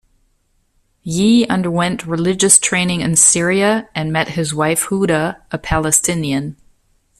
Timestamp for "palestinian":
5.59-6.57